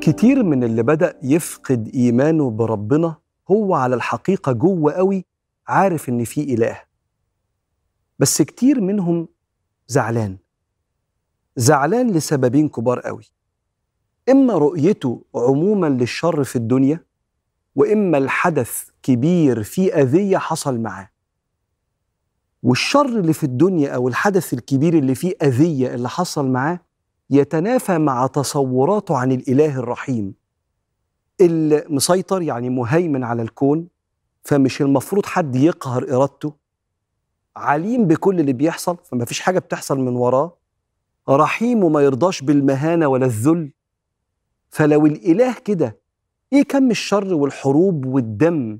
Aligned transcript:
كتير 0.00 0.42
من 0.42 0.64
اللي 0.64 0.82
بدأ 0.82 1.18
يفقد 1.22 1.90
إيمانه 1.94 2.50
بربنا 2.50 3.16
هو 3.50 3.74
على 3.74 3.94
الحقيقة 3.94 4.52
جوه 4.52 4.92
قوي 4.92 5.24
عارف 5.68 6.08
إن 6.08 6.24
في 6.24 6.54
إله. 6.54 6.82
بس 8.18 8.42
كتير 8.42 8.80
منهم 8.80 9.28
زعلان. 9.88 10.38
زعلان 11.56 12.10
لسببين 12.10 12.68
كبار 12.68 13.00
قوي. 13.00 13.24
إما 14.28 14.54
رؤيته 14.54 15.24
عموما 15.34 15.86
للشر 15.86 16.44
في 16.44 16.56
الدنيا 16.56 17.04
وإما 17.74 18.18
الحدث 18.18 18.88
كبير 19.02 19.62
فيه 19.62 19.94
أذية 19.94 20.38
حصل 20.38 20.78
معاه. 20.80 21.10
والشر 22.62 23.06
اللي 23.06 23.32
في 23.32 23.44
الدنيا 23.44 23.94
أو 23.94 24.08
الحدث 24.08 24.52
الكبير 24.54 24.98
اللي 24.98 25.14
فيه 25.14 25.34
أذية 25.42 25.94
اللي 25.94 26.08
حصل 26.08 26.48
معاه 26.48 26.80
يتنافى 27.30 27.98
مع 27.98 28.26
تصوراته 28.26 29.16
عن 29.16 29.32
الإله 29.32 29.78
الرحيم. 29.78 30.34
اللي 31.40 31.84
مسيطر 31.88 32.42
يعني 32.42 32.70
مهيمن 32.70 33.24
على 33.24 33.42
الكون 33.42 33.88
فمش 34.44 34.82
المفروض 34.82 35.26
حد 35.26 35.56
يقهر 35.56 36.16
إرادته. 36.16 36.52
عليم 37.56 38.06
بكل 38.06 38.40
اللي 38.40 38.52
بيحصل 38.52 38.96
فما 39.04 39.24
فيش 39.24 39.40
حاجة 39.40 39.58
بتحصل 39.58 39.98
من 39.98 40.16
وراه. 40.16 40.56
رحيم 41.28 41.84
وما 41.84 42.00
يرضاش 42.00 42.42
بالمهانة 42.42 43.06
ولا 43.06 43.26
الذل. 43.26 43.70
فلو 44.70 45.06
الإله 45.06 45.54
كده 45.64 45.98
إيه 46.52 46.62
كم 46.62 46.90
الشر 46.90 47.34
والحروب 47.34 48.06
والدم 48.06 48.78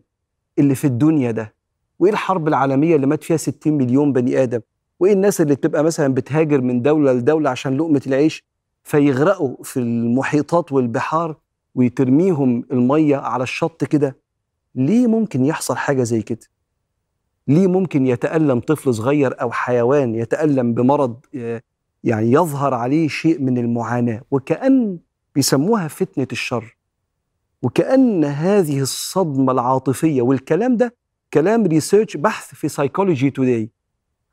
اللي 0.58 0.74
في 0.74 0.86
الدنيا 0.86 1.30
ده؟ 1.30 1.54
وإيه 1.98 2.12
الحرب 2.12 2.48
العالمية 2.48 2.96
اللي 2.96 3.06
مات 3.06 3.24
فيها 3.24 3.36
60 3.36 3.72
مليون 3.72 4.12
بني 4.12 4.42
آدم؟ 4.42 4.60
وإيه 5.00 5.12
الناس 5.12 5.40
اللي 5.40 5.54
بتبقى 5.54 5.84
مثلا 5.84 6.14
بتهاجر 6.14 6.60
من 6.60 6.82
دولة 6.82 7.12
لدولة 7.12 7.50
عشان 7.50 7.76
لقمة 7.76 8.02
العيش؟ 8.06 8.44
فيغرقوا 8.84 9.56
في 9.64 9.76
المحيطات 9.80 10.72
والبحار 10.72 11.36
ويترميهم 11.74 12.64
المية 12.72 13.16
على 13.16 13.42
الشط 13.42 13.84
كده. 13.84 14.16
ليه 14.74 15.06
ممكن 15.06 15.44
يحصل 15.44 15.76
حاجة 15.76 16.02
زي 16.02 16.22
كده؟ 16.22 16.46
ليه 17.48 17.66
ممكن 17.66 18.06
يتألم 18.06 18.60
طفل 18.60 18.94
صغير 18.94 19.40
أو 19.42 19.50
حيوان 19.52 20.14
يتألم 20.14 20.74
بمرض 20.74 21.16
يعني 22.04 22.32
يظهر 22.32 22.74
عليه 22.74 23.08
شيء 23.08 23.40
من 23.40 23.58
المعاناة؟ 23.58 24.22
وكأن 24.30 24.98
بيسموها 25.34 25.88
فتنة 25.88 26.26
الشر. 26.32 26.76
وكأن 27.62 28.24
هذه 28.24 28.80
الصدمة 28.80 29.52
العاطفية 29.52 30.22
والكلام 30.22 30.76
ده 30.76 30.94
كلام 31.34 31.66
research 31.66 32.16
بحث 32.16 32.54
في 32.54 32.68
Psychology 32.68 33.30
Today 33.30 33.70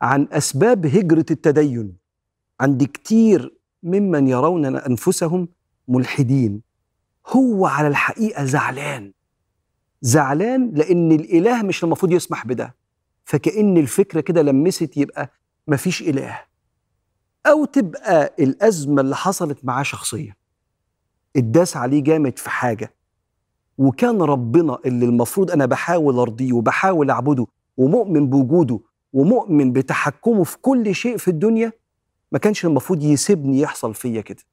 عن 0.02 0.28
أسباب 0.32 0.86
هجرة 0.86 1.26
التدين. 1.32 1.98
عند 2.60 2.84
كتير 2.84 3.58
ممن 3.84 4.28
يرون 4.28 4.66
أنفسهم 4.76 5.48
ملحدين. 5.88 6.62
هو 7.28 7.66
على 7.66 7.88
الحقيقة 7.88 8.46
زعلان. 8.46 9.14
زعلان 10.02 10.72
لأن 10.74 11.12
الإله 11.12 11.64
مش 11.64 11.84
المفروض 11.84 12.12
يسمح 12.12 12.48
بده. 12.48 12.76
فكأن 13.26 13.78
الفكرة 13.78 14.22
كده 14.22 14.42
لمست 14.42 14.98
يبقى 14.98 15.32
مفيش 15.68 16.02
إله. 16.02 16.40
أو 17.46 17.66
تبقى 17.66 18.34
الأزمة 18.40 19.02
اللي 19.02 19.16
حصلت 19.16 19.66
معاه 19.66 19.84
شخصيه 19.84 20.38
اتداس 21.36 21.78
عليه 21.78 22.04
جامد 22.04 22.40
في 22.40 22.50
حاجة. 22.50 22.94
وكان 23.78 24.22
ربنا 24.22 24.78
اللي 24.86 25.06
المفروض 25.06 25.52
أنا 25.52 25.66
بحاول 25.66 26.20
أرضيه 26.20 26.54
وبحاول 26.54 27.10
أعبده 27.10 27.48
ومؤمن 27.78 28.30
بوجوده 28.30 28.80
ومؤمن 29.14 29.72
بتحكمه 29.74 30.44
في 30.44 30.58
كل 30.58 30.96
شيء 30.96 31.18
في 31.18 31.28
الدنيا 31.28 31.72
ما 32.32 32.40
كانش 32.40 32.66
المفروض 32.66 33.04
يسيبني 33.04 33.60
يحصل 33.60 33.94
فيا 33.94 34.22
كده. 34.22 34.44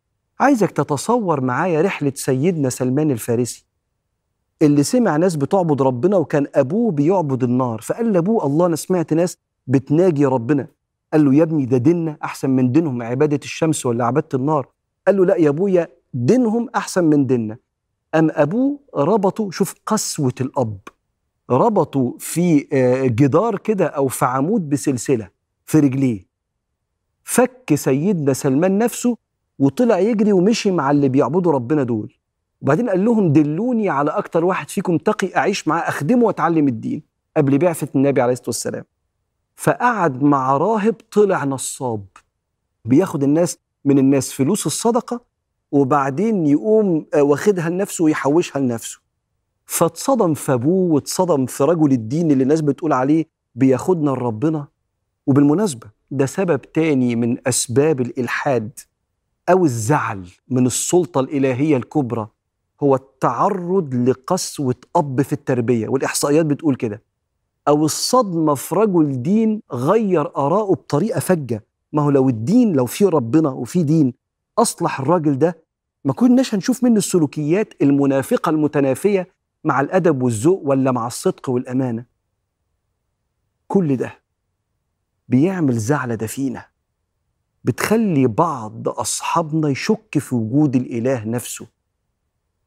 عايزك 0.40 0.70
تتصور 0.70 1.40
معايا 1.40 1.82
رحلة 1.82 2.12
سيدنا 2.14 2.68
سلمان 2.68 3.10
الفارسي. 3.10 3.66
اللي 4.62 4.82
سمع 4.82 5.16
ناس 5.16 5.36
بتعبد 5.36 5.82
ربنا 5.82 6.16
وكان 6.16 6.46
أبوه 6.54 6.90
بيعبد 6.92 7.42
النار 7.42 7.80
فقال 7.80 8.12
لأبوه 8.12 8.46
الله 8.46 8.66
أنا 8.66 8.76
سمعت 8.76 9.12
ناس 9.12 9.38
بتناجي 9.66 10.26
ربنا. 10.26 10.66
قال 11.12 11.24
له 11.24 11.34
يا 11.34 11.42
ابني 11.42 11.66
ده 11.66 11.76
ديننا 11.76 12.16
أحسن 12.24 12.50
من 12.50 12.72
دينهم 12.72 13.02
عبادة 13.02 13.40
الشمس 13.44 13.86
ولا 13.86 14.04
عبادة 14.04 14.28
النار؟ 14.34 14.68
قال 15.06 15.16
له 15.16 15.24
لا 15.26 15.36
يا 15.36 15.48
أبويا 15.48 15.88
دينهم 16.14 16.68
أحسن 16.76 17.04
من 17.04 17.26
ديننا. 17.26 17.56
أم 18.14 18.28
أبوه 18.30 18.80
ربطه 18.96 19.50
شوف 19.50 19.74
قسوة 19.86 20.34
الأب. 20.40 20.78
ربطوا 21.50 22.12
في 22.18 22.58
جدار 23.06 23.58
كده 23.58 23.86
أو 23.86 24.08
في 24.08 24.24
عمود 24.24 24.68
بسلسلة 24.68 25.28
في 25.66 25.80
رجليه. 25.80 26.26
فك 27.24 27.74
سيدنا 27.74 28.32
سلمان 28.32 28.78
نفسه 28.78 29.16
وطلع 29.58 29.98
يجري 29.98 30.32
ومشي 30.32 30.70
مع 30.70 30.90
اللي 30.90 31.08
بيعبدوا 31.08 31.52
ربنا 31.52 31.82
دول. 31.82 32.14
وبعدين 32.60 32.90
قال 32.90 33.04
لهم 33.04 33.32
دلوني 33.32 33.88
على 33.88 34.10
أكتر 34.10 34.44
واحد 34.44 34.70
فيكم 34.70 34.98
تقي 34.98 35.36
أعيش 35.36 35.68
معاه 35.68 35.88
أخدمه 35.88 36.24
وأتعلم 36.24 36.68
الدين. 36.68 37.02
قبل 37.36 37.58
بعثة 37.58 37.88
النبي 37.94 38.20
عليه 38.20 38.32
الصلاة 38.32 38.48
والسلام. 38.48 38.84
فقعد 39.56 40.22
مع 40.22 40.56
راهب 40.56 40.94
طلع 41.12 41.44
نصاب. 41.44 42.04
بياخد 42.84 43.22
الناس 43.22 43.58
من 43.84 43.98
الناس 43.98 44.32
فلوس 44.32 44.66
الصدقة 44.66 45.20
وبعدين 45.72 46.46
يقوم 46.46 47.06
واخدها 47.16 47.70
لنفسه 47.70 48.04
ويحوشها 48.04 48.60
لنفسه. 48.60 49.03
فاتصدم 49.66 50.34
في 50.34 50.52
ابوه 50.52 50.92
واتصدم 50.94 51.46
في 51.46 51.64
رجل 51.64 51.92
الدين 51.92 52.30
اللي 52.30 52.42
الناس 52.42 52.60
بتقول 52.60 52.92
عليه 52.92 53.24
بياخدنا 53.54 54.10
لربنا. 54.10 54.66
وبالمناسبة 55.26 55.86
ده 56.10 56.26
سبب 56.26 56.62
تاني 56.62 57.16
من 57.16 57.36
أسباب 57.48 58.00
الإلحاد 58.00 58.78
أو 59.48 59.64
الزعل 59.64 60.28
من 60.48 60.66
السلطة 60.66 61.20
الإلهية 61.20 61.76
الكبرى 61.76 62.28
هو 62.82 62.94
التعرض 62.94 63.94
لقسوة 63.94 64.74
أب 64.96 65.22
في 65.22 65.32
التربية. 65.32 65.88
والإحصائيات 65.88 66.46
بتقول 66.46 66.74
كده. 66.76 67.02
أو 67.68 67.84
الصدمة 67.84 68.54
في 68.54 68.74
رجل 68.74 69.22
دين 69.22 69.62
غير 69.72 70.36
اراءه 70.36 70.72
بطريقة 70.72 71.20
فجة. 71.20 71.64
ما 71.92 72.02
هو 72.02 72.10
لو 72.10 72.28
الدين 72.28 72.72
لو 72.72 72.86
في 72.86 73.04
ربنا 73.04 73.48
وفي 73.48 73.82
دين 73.82 74.14
أصلح 74.58 75.00
الراجل 75.00 75.38
ده 75.38 75.64
ما 76.04 76.12
كناش 76.12 76.54
هنشوف 76.54 76.84
منه 76.84 76.96
السلوكيات 76.96 77.74
المنافقة 77.82 78.50
المتنافية 78.50 79.33
مع 79.64 79.80
الأدب 79.80 80.22
والذوق 80.22 80.62
ولا 80.64 80.92
مع 80.92 81.06
الصدق 81.06 81.48
والأمانة؟ 81.50 82.04
كل 83.68 83.96
ده 83.96 84.14
بيعمل 85.28 85.78
زعلة 85.78 86.14
دفينة 86.14 86.66
بتخلي 87.64 88.26
بعض 88.26 88.88
أصحابنا 88.88 89.68
يشك 89.68 90.18
في 90.18 90.34
وجود 90.34 90.76
الإله 90.76 91.24
نفسه 91.24 91.66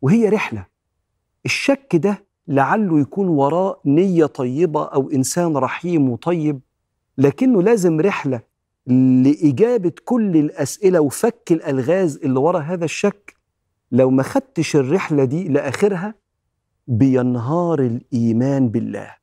وهي 0.01 0.29
رحلة. 0.29 0.65
الشك 1.45 1.95
ده 1.95 2.25
لعله 2.47 2.99
يكون 2.99 3.27
وراه 3.27 3.81
نية 3.85 4.25
طيبة 4.25 4.85
أو 4.85 5.09
إنسان 5.11 5.57
رحيم 5.57 6.09
وطيب 6.09 6.59
لكنه 7.17 7.61
لازم 7.63 8.01
رحلة 8.01 8.41
لإجابة 8.87 9.91
كل 10.05 10.37
الأسئلة 10.37 10.99
وفك 10.99 11.51
الألغاز 11.51 12.17
اللي 12.17 12.39
ورا 12.39 12.59
هذا 12.59 12.85
الشك. 12.85 13.33
لو 13.91 14.09
ما 14.09 14.23
خدتش 14.23 14.75
الرحلة 14.75 15.23
دي 15.23 15.47
لآخرها 15.47 16.15
بينهار 16.87 17.79
الإيمان 17.79 18.69
بالله. 18.69 19.15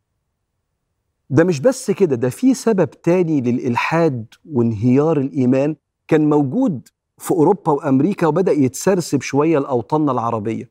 ده 1.31 1.45
مش 1.45 1.61
بس 1.61 1.91
كده 1.91 2.17
ده 2.17 2.29
في 2.29 2.55
سبب 2.55 2.91
تاني 2.91 3.41
للإلحاد 3.41 4.27
وانهيار 4.53 5.21
الإيمان 5.21 5.77
كان 6.09 6.29
موجود 6.29 6.89
في 7.19 7.31
أوروبا 7.31 7.73
وأمريكا 7.73 8.27
وبدأ 8.27 8.53
يتسرسب 8.53 9.23
شوية 9.23 9.59
لأوطاننا 9.59 10.13
العربية 10.13 10.71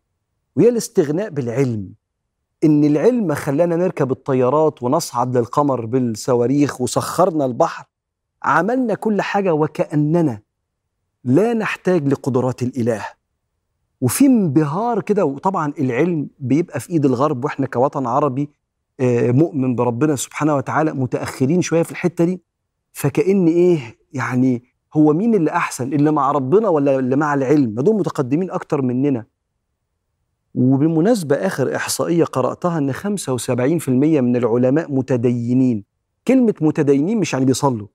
وهي 0.55 0.69
الاستغناء 0.69 1.29
بالعلم. 1.29 1.93
إن 2.63 2.83
العلم 2.83 3.33
خلانا 3.33 3.75
نركب 3.75 4.11
الطيارات 4.11 4.83
ونصعد 4.83 5.37
للقمر 5.37 5.85
بالصواريخ 5.85 6.81
وسخرنا 6.81 7.45
البحر. 7.45 7.85
عملنا 8.43 8.93
كل 8.93 9.21
حاجة 9.21 9.53
وكأننا 9.53 10.41
لا 11.23 11.53
نحتاج 11.53 12.07
لقدرات 12.07 12.63
الإله. 12.63 13.05
وفي 14.03 14.25
انبهار 14.25 15.01
كده 15.01 15.25
وطبعا 15.25 15.73
العلم 15.79 16.27
بيبقى 16.39 16.79
في 16.79 16.89
إيد 16.89 17.05
الغرب 17.05 17.43
وإحنا 17.45 17.65
كوطن 17.65 18.05
عربي 18.07 18.49
مؤمن 19.31 19.75
بربنا 19.75 20.15
سبحانه 20.15 20.55
وتعالى 20.55 20.93
متأخرين 20.93 21.61
شوية 21.61 21.83
في 21.83 21.91
الحتة 21.91 22.25
دي 22.25 22.41
فكأن 22.93 23.47
إيه 23.47 23.79
يعني 24.13 24.63
هو 24.93 25.13
مين 25.13 25.35
اللي 25.35 25.51
أحسن 25.51 25.93
اللي 25.93 26.11
مع 26.11 26.31
ربنا 26.31 26.69
ولا 26.69 26.99
اللي 26.99 27.15
مع 27.15 27.33
العلم؟ 27.33 27.69
ما 27.75 27.81
دول 27.81 27.95
متقدمين 27.95 28.51
أكتر 28.51 28.81
مننا. 28.81 29.25
وبالمناسبة 30.55 31.35
آخر 31.35 31.75
إحصائية 31.75 32.23
قرأتها 32.23 32.77
إن 32.77 32.93
75% 32.93 33.89
من 34.21 34.35
العلماء 34.35 34.91
متدينين. 34.91 35.83
كلمة 36.27 36.53
متدينين 36.61 37.17
مش 37.17 37.33
يعني 37.33 37.45
بيصلوا. 37.45 37.87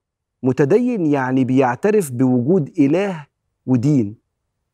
متدين 0.43 1.07
يعني 1.07 1.45
بيعترف 1.45 2.11
بوجود 2.11 2.71
إله 2.79 3.27
ودين. 3.67 4.28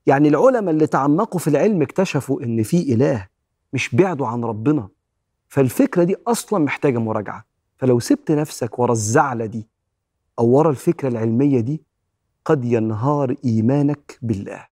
يعني 0.06 0.28
العلماء 0.28 0.74
اللي 0.74 0.86
تعمقوا 0.86 1.40
في 1.40 1.48
العلم 1.48 1.82
اكتشفوا 1.82 2.42
إن 2.42 2.62
في 2.62 2.94
إله 2.94 3.28
مش 3.72 3.94
بعدوا 3.94 4.26
عن 4.26 4.44
ربنا. 4.44 4.88
فالفكرة 5.48 6.04
دي 6.04 6.16
أصلا 6.26 6.64
محتاجة 6.64 6.98
مراجعة. 6.98 7.44
فلو 7.76 8.00
سبت 8.00 8.30
نفسك 8.30 8.78
ورا 8.78 8.92
الزعلة 8.92 9.46
دي 9.46 9.68
أو 10.38 10.46
ورا 10.46 10.70
الفكرة 10.70 11.08
العلمية 11.08 11.60
دي 11.60 11.82
قد 12.44 12.64
ينهار 12.64 13.36
إيمانك 13.44 14.18
بالله. 14.22 14.66